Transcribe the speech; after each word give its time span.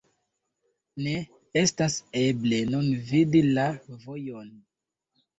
Ne 1.07 1.11
estas 1.59 1.97
eble 2.21 2.61
nun 2.69 2.87
vidi 3.09 3.43
la 3.57 3.67
vojon. 4.07 4.49